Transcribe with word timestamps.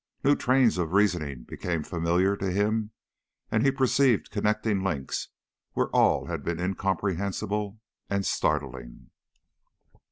New 0.23 0.35
trains 0.35 0.79
of 0.79 0.93
reasoning 0.93 1.43
became 1.43 1.83
familiar 1.83 2.35
to 2.35 2.49
him, 2.51 2.89
and 3.51 3.63
he 3.63 3.69
perceived 3.69 4.31
connecting 4.31 4.83
links 4.83 5.27
where 5.73 5.89
all 5.89 6.25
had 6.25 6.43
been 6.43 6.59
incomprehensible 6.59 7.79
and 8.09 8.25
startling. 8.25 9.11